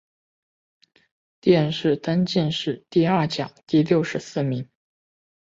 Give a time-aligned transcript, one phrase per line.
[1.41, 4.67] 殿试登进士第二甲第六十四名。